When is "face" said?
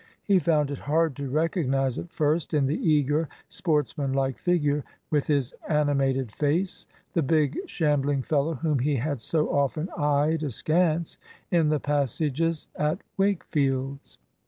6.31-6.87